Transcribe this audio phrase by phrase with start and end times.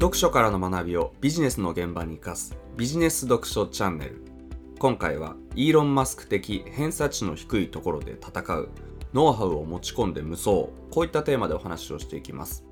[0.00, 2.56] 読書からの学びをビジネスの現場に生かす。
[2.74, 4.24] ビジネス読書チャンネル。
[4.78, 8.70] 今回はイーロン・マスク的偏差値の低いところで戦う。
[9.12, 10.52] ノウハウを持ち込んで無双。
[10.90, 12.64] こういったテーマでお話をしていきます。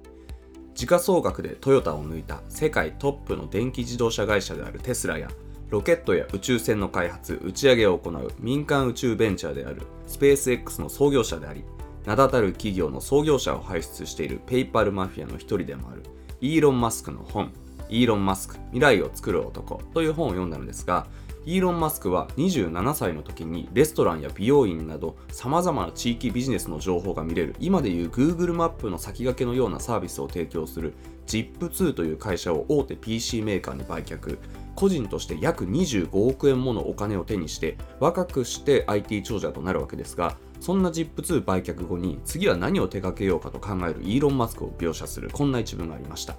[0.74, 5.28] 時価総額でトヨタを抜いた世界トップの電気自動車会社であるテスラや
[5.68, 11.62] ロケットや宇宙船の開発打ち上げを行う民間宇宙ベンチャーであるスペース X の創業者であり
[12.06, 16.04] 名だたる企業の創業者を輩出しているペイパルマフィアの一人でもある。
[16.40, 17.52] イーロン・マスクの本
[17.88, 21.06] イーロン・マスク未来を作る男という本を読んだのですが
[21.46, 30.94] イーロン・マスクは27歳の時にレストランや美容院など様々な地域ビジネスの情報が見れる今でいう Google マップの先駆けのようなサービスを提供する
[31.26, 34.38] ZIP2 という会社を大手 PC メーカーに売却。
[34.78, 46.36] 個人として約25億円ものお金を手にして若くして IT 長者となるわけですがそんな ZIP2 売却後に次は何を手掛けようかと考えるイーロン・マスクを描写するこんな一文がありました。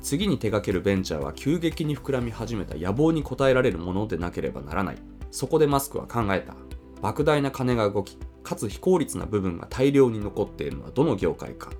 [0.00, 4.96] 次に手掛けるベンチャーは急激に膨らみ始めた野望に応えられるものでなければならない。
[5.30, 6.54] そこでマスクは考えた。
[7.02, 11.70] 莫大な金が動きかつ非効率な部分が大量に残っているのはどの業界か。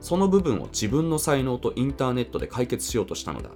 [0.00, 3.50] その部分を自分の才能とインターネットで解決しようとしたのだ。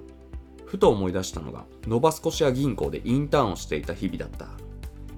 [0.72, 4.46] ふと思い出したのがノバスコシア銀行でインターンをしていた日々だった。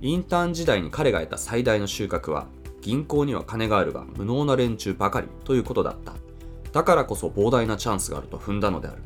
[0.02, 2.48] インターン時代に彼が得た最大の収穫は
[2.80, 6.14] 銀行には金があるが無能な連中ばかりということだった。
[6.72, 9.02] だからこそ膨大なチャンスがあると踏んだのである。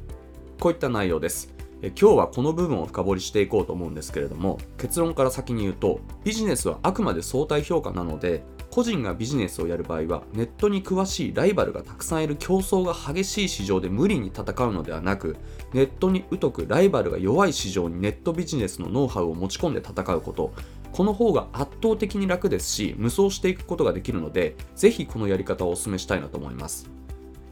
[0.59, 1.53] こういった内容です。
[1.83, 8.43] え今日はこの部分を深掘りしていこうと思うんですけれども結論から先に言うとビジネスはあくまで相対評価なので
[8.79, 15.37] 個人がビジネスをやる場合はネットに詳しいライバルがたくさんいる競争が激しい市場で無理に戦うのではなく
[15.73, 20.53] ネットに疎くライバルが弱い市場にネットビジネスのノウハウを持ち込んで戦うこと。
[20.93, 26.98] この方が圧倒的に楽ですし無双していくことができるのでぜひこのやり方をお勧めしたいなと思います。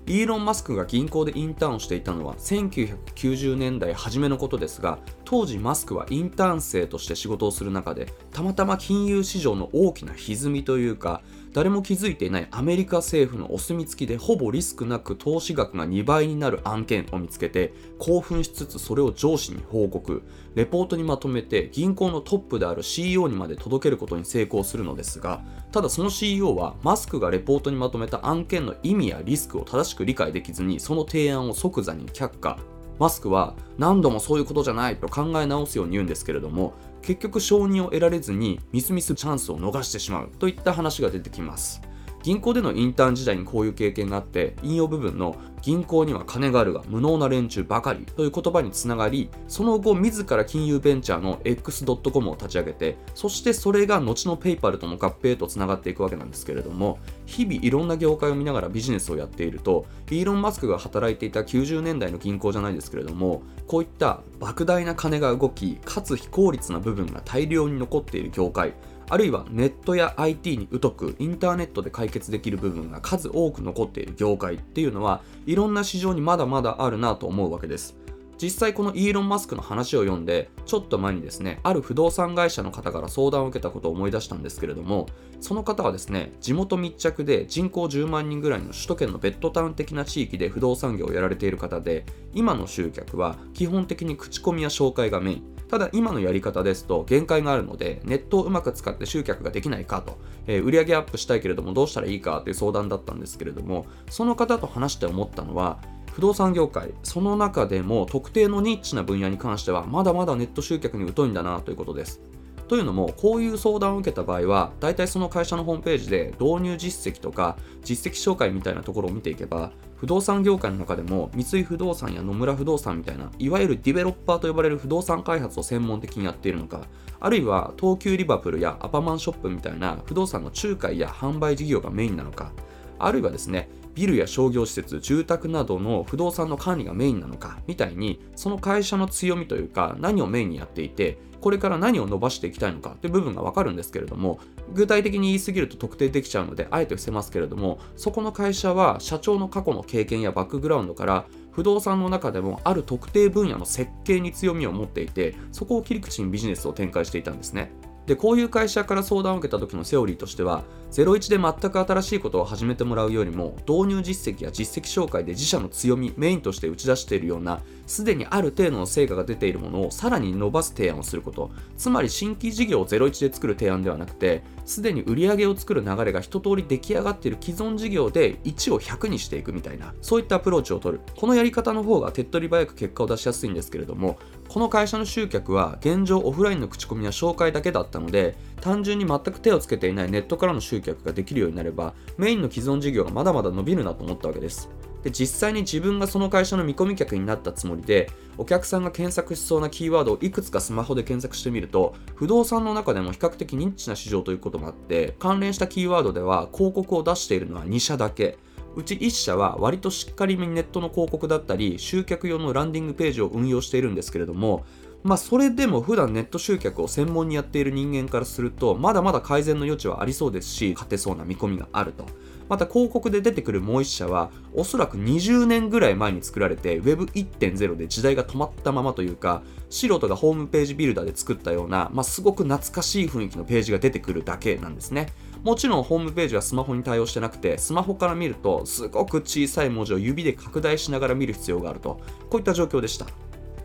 [0.09, 11.23] イーロン・マスクが銀行でインターンをしていたのは1990年代初めのことですが当時マスクはインターン生として仕事をする中でたまたま金融市場の大きな歪みというか
[11.57, 20.23] 誰も気づいていないアメリカ政府のお墨付きでほぼリスクなく投資額が2倍になる案件を見つけて興奮しつつそれを上司に報告。
[20.55, 32.59] レポートにまとめて銀行のトップである CEO にまで届けることに成功するのですがただその CEO はマスクがレポートにまとめた案件の意味やリスクを正しく理解できずにその提案を即座に却下。
[32.99, 36.75] マスクは何度もそういうことじゃないと考え直すように言うんですけれども
[37.07, 41.81] 結局承認を得られずにみすみすチャンスを逃してしまうといった話が出てきます。
[42.27, 68.75] 銀行でのインターン時代にこういう経験があって引用部分の銀行には金があるが無能な連中ばかりという言葉につながりその後自ら金融ベンチャーの X.com を立ち上げてそしてそれが後のペイパルとの合併とつながっていくわけなんですけれども日々いろんな業界を見ながらビジネスをやっているとイーロン・マスクが働いていた90年代の銀行じゃないですけれどもこういった莫大な金が動きかつ非効率な部分が大量に残っている業界
[69.09, 77.96] あるいはネットや IT に疎くインターネットで解決できる部分が数多く残っている業界っていうのはいろんな市場にまだまだあるなと思うわけです。
[78.41, 85.07] 実際このイーロン・マスクの話を読んでちょっと前にですねある不動産会社の方から相談を受けたことを思い出したんですけれども
[85.41, 92.05] その方はですね地元密着で人口10万人ぐらいの首都圏のベッドタウン的な地域で不動産業をやられている方で
[92.35, 95.57] 今の集客は基本的に口コミや紹介がメイン。
[95.69, 105.81] ただ今のやり方ですと限界があるのでネットをうまく使って集客ができないかと、えー、売上アップしたいけれどもどうしたらいいかという相談だったんですけれどもその方と話して思ったのは
[106.17, 112.23] 不動産業界その中でも特定のニッチな分野に関してはまだまだネット集客に疎いんだなということです。
[112.69, 126.87] というのもこういう相談を受けた場合は大体その会社のホームページで導入実績とか実績紹介みたいなところを見ていけば不動産業界の中でも三井不動産や野村不動産みたいないわゆるディベロッパーと呼ばれる不動産開発を専門的にやっているのか
[127.21, 132.53] あるいは東急リバプルやアパマンショップみたいな不動産の仲介や販売事業がメインなのか
[132.99, 144.39] あるいはですねビルや商業施設住宅などの不動産の管理がメインなのかみたいにその会社の強みというか何をメインにやっていてこれから何を伸ばしていきたいのかという部分がわかるんですけれども
[144.75, 157.73] 具体的に言い過ぎると特定できちゃうのであえて伏せますけれどもそこの会社は社長の過去の経験やバックグラウンドから不動産の中でもある特定分野の設計に強みを持っていてそこを切り口にビジネスを展開していたんですね。
[158.07, 171.51] でこういう会社から相談を受けた時のセオリーとしては01で全く新しいことを始めてもらうよりも導入実績や実績紹介で自社の強みメインとして打ち出しているようなすでにある程度の成果が出ているものをさらに伸ばす提案をすること。
[171.77, 181.03] つまり新規事業を01で作る提案ではなくてすでに売り上げを作る流れが一通り出来上がっている既存事業で1を100にしていくみたいなそういったアプローチを取る。
[181.17, 184.19] このやり方の方が手っ取り早く結果を出しやすいんですけれども
[184.49, 194.69] この会社の集客は現状オフラインの口コミや紹介だけだったので単純に全く手をつけていないネットからの集客ができるようになればメインの既存事業がまだまだ伸びるなと思ったわけです。
[195.03, 208.39] で実際に自分がその会社の見込み客になったつもりでお客さんが検索しそうなキーワードをいくつかスマホで検索してみると不動産の中でも比較的ニッチな市場ということもあって関連したキーワードでは広告を出しているのは2社だけ。
[208.77, 214.67] うち1社は割としっかりめにネットの広告だったり集客用のランディングページを運用しているんですけれども
[215.03, 222.05] まあそれでも普段ネット集客を専門にやっている人間からするとまだまだ改善の余地はありそうですし勝てそうな見込みがあると。
[222.49, 235.13] また広告で出てくるもう一社はおそらく20年ぐらい前に作られて Web1.0 で時代が止まったままというか素人がホームページビルダーで作ったような、まあ、すごく懐かしい雰囲気のページが出てくるだけなんですね。
[235.43, 242.01] もちろんホームページはスマホに対応してなくてスマホから見るとすごく小さい文字を指で拡大しながら見る必要があると。
[242.31, 243.07] こういった状況でした。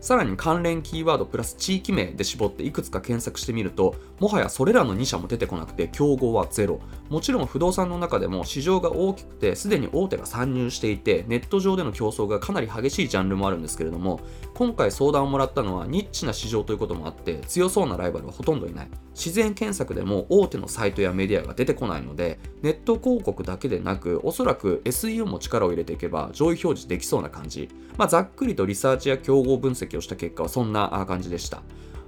[0.01, 6.81] さらに関連キーワードプラス地域名で絞っていくつか検索してみるともはやそれらの2社も出てこなくて競合はゼロ。
[7.09, 14.21] もちろん不動産の中でも市場が大きくてすでに大手が参入していてネット上での競争がかなり激しいジャンルもあるんですけれども
[14.56, 18.89] 今回相談をもらったのはニッチな市場ということもあって強そうなライバルはほとんどいない。
[19.23, 27.69] 自然検索でも大手のサイトやメディアが出てこないのでネット広告だけでなくおそらく SEO も力を入れていけば上位表示できそうな感じ、
[28.00, 31.62] まあ、ざっくりとリサーチや競合分析をした結果はそんな感じでした。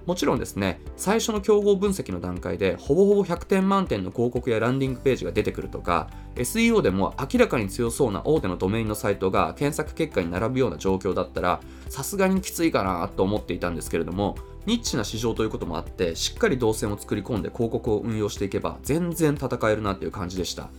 [0.05, 14.35] もちろんですね、最初の競合分析の段階で、ほぼほぼ100点満点の広告やランディングページが出てくるとか、SEO でも明らかに強そうな大手のドメインのサイトが検索結果に並ぶような状況だったら、さすがにきついかなと思っていたんですけれども、
[14.65, 20.69] ニッチな市場ということもあって、しっかり動線を作り込んで広告を運用していけば、全然戦えるなっていう感じでした。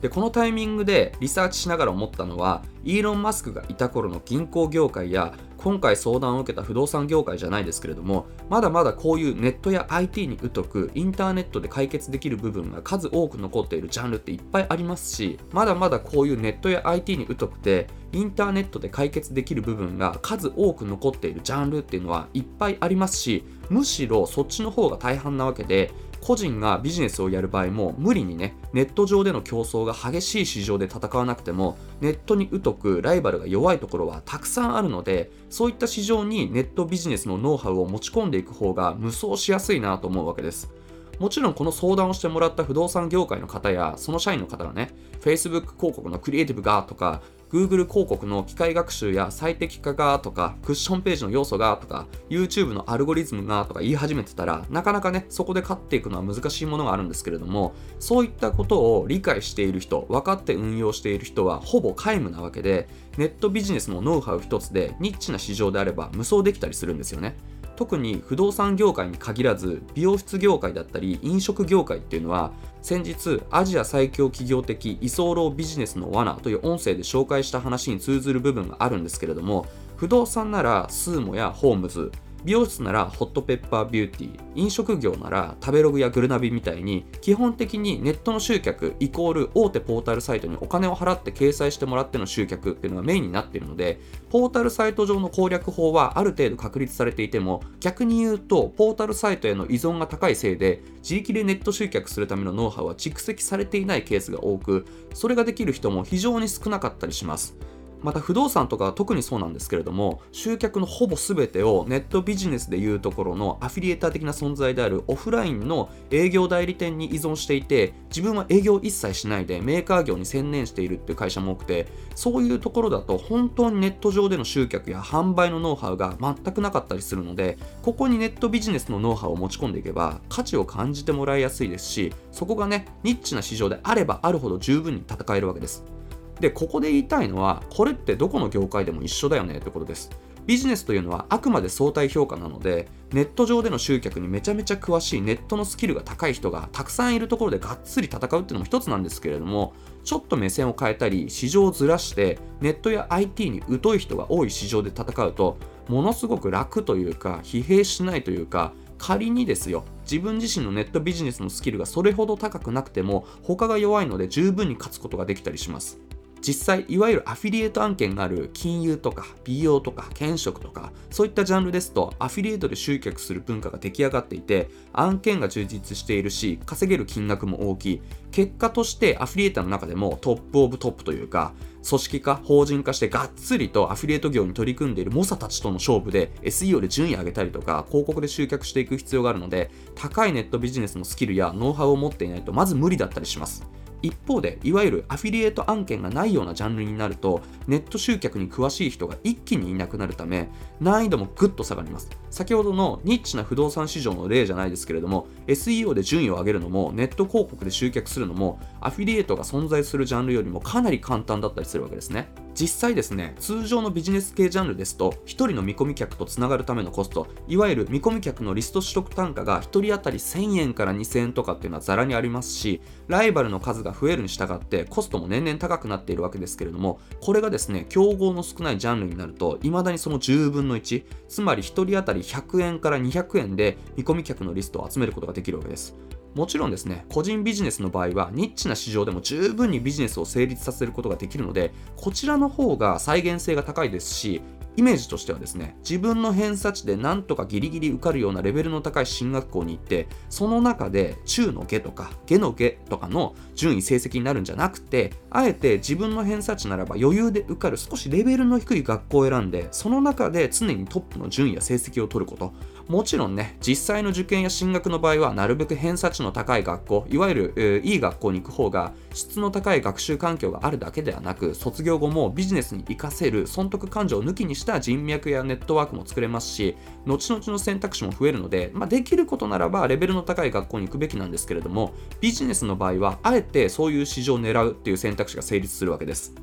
[0.00, 40.70] でこのタイミングでリサーチしながら思ったのはイーロン・マスクがいた頃の銀行業界や今回相談を受けた不動産業界じゃないですけれどもまだまだこういうネットや IT に疎くインターネットで解決できる部分が数多く残っているジャンルっていっぱいありますしまだまだこういうネットや IT に疎くてインターネットで解決できる部分が数多く残っているジャンルっていうのはいっぱいありますしむしろそっちの方が大半なわけで個人がビジネスをやる場合も無理にねネット上での競争が激しい市場で戦わなくてもネットに疎くライバルが弱いところはたくさんあるのでそういった市場にネットビジネスのノウハウを持ち込んでいく方が無双しやすいなと思うわけです。
[41.18, 44.90] もちろんこの相談をしてもらった不動産業界の方やその社員の方がね
[45.20, 47.20] Facebook 広告のクリエイティブがとか
[47.52, 62.88] Google 広告の機械学習や最適化がとか、クッションページの要素がとか、YouTube のアルゴリズムがとか言い始めてたら、なかなかね、そこで勝っていくのは難しいものがあるんですけれども、そういったことを理解している人、分かって運用している人はほぼ皆無なわけで、
[63.18, 67.36] ネットビジネスのノウハウ一つでニッチな市場であれば無双できたりするんですよね。
[67.80, 79.64] 特に不動産業界に限らず美容室業界だったり飲食業界っていうのは先日アジア最強企業的居候ビジネスの罠という音声で紹介した話に通ずる部分があるんですけれども
[79.96, 82.12] 不動産ならスーモやホームズ
[82.44, 94.00] 美容室ならホットペッパービューティー飲食業なら食べログやグルナビみたいに基本的にネットの集客イコール大手ポータルサイトにお金を払って掲載してもらっての集客っていうのがメインになっているので
[94.30, 107.56] ポータルサイト上の攻略法はある程度確立されていても逆に言うとポータルサイトへの依存が高いせいで自力でネット集客するためのノウハウは蓄積されていないケースが多くそれができる人も非常に少なかったりします。
[108.02, 135.99] また不動産とかは特にそうなんですけれども集客のほぼ全てをネットビジネスでいうところのアフィリエーター的な存在であるオフラインの営業代理店に依存していて自分は営業一切しないでメーカー業に専念しているっていう会社も多くてそういうところだと本当にネット上での集客や販売のノウハウが全くなかったりするのでここにネットビジネスのノウハウを持ち込んでいけば価値を感じてもらいやすいですしそこがねニッチな市場であればあるほど十分に戦えるわけです。
[136.40, 140.10] でここで言いたいのはこれってどこの業界でも一緒だよねってことです。
[140.46, 155.56] ビジネスというのはあくまで相対評価なのでネット上での集客にめちゃめちゃ詳しいネットのスキルが高い人がたくさんいるところでがっつり戦うっていうのも一つなんですけれどもちょっと目線を変えたり市場をずらしてネットや IT に疎い人が多い市場で戦うと
[155.88, 165.98] ものすごく楽というか疲弊しないというか仮にですよ自分自身のネットビジネスのスキルがそれほど高くなくても他が弱いので十分に勝つことができたりします。
[166.40, 178.02] 実際いわゆるアフィリエイト案件がある金融とか美容とか建築とかそういったジャンルですとアフィリエイトで集客する文化が出来上がっていて案件が充実しているし稼げる金額も大きい。
[178.30, 181.52] 結果としてアフィリエイターの中でも top of top というか
[181.86, 193.66] 組織化法人化してがっつりとアフィリエイト業に取り組んでいる猛者たちとの勝負で SEO で順位上げたりとか広告で集客していく必要があるので高いネットビジネスのスキルやノウハウを持っていないとまず無理だったりします。
[194.02, 200.48] 一方でいわゆるアフィリエイト案件がないようなジャンルになるとネット集客に詳しい人が一気にいなくなるため
[200.80, 202.08] 難易度もぐっと下がります。
[202.30, 212.28] 先ほどのニッチな不動産市場の例じゃないですけれども SEO で順位を上げるのもネット広告で集客するのもアフィリエイトが存在するジャンルよりもかなり簡単だったりするわけですね。
[212.60, 235.96] 実際ですね通常のビジネス系ジャンルですと1人の見込み客とつながるためのコストいわゆる見込み客のリスト取得単価が1人当たり1000円から2000円とかっていうのはざらにありますしライバルの数がが増えるに従ってコストも年々高くなっているわけですけれどもこれがですね競合の少ないジャンルになると未だにその10分の1つまり1人当たり100円から200円で見込み客のリストを集めることができるわけです。
[236.34, 244.40] もちろんですね、個人ビジネスの場合は、ニッチな市場でも十分にビジネスを成立させることができるので、こちらの方が再現性が高いですし、
[244.76, 262.52] イメージとしてはですね、自分の偏差値でなんとかギリギリ受かるようなレベルの高い進学校に行って、その中で中の下とか下の下とかの順位成績になるんじゃなくて、あえて自分の偏差値ならば余裕で受かる少しレベルの低い学校を選んで、その中で常にトップの順位や成績を取ること。
[262.88, 276.76] もちろんね、実際の受験や進学の場合は、なるべく偏差値の高い学校、いわゆる、えー、いい学校に行く方が、質の高い学習環境があるだけではなく、卒業後もビジネスに活かせる損得感情を抜きにしてした人脈やネットワークも作れますし、
[277.06, 286.34] 後々の選択肢も増えるので、まあ、できることならばレベルの高い学校に行くべきなんですけれども、ビジネスの場合は、あえてそういう市場を狙うっていう選択肢が成立するわけです。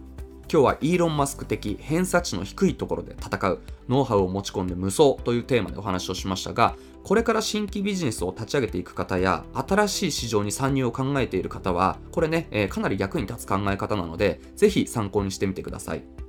[0.49, 3.59] 今日はイーロン・マスク的偏差値の低いところで戦う
[3.89, 16.26] ノウハウを持ち込んで無双というテーマでお話をしましたがこれから新規ビジネスを立ち上げていく方や新しい市場に参入を考えている方はこれね、えー、かなり役に立つ考え方なのでぜひ参考にしてみてください。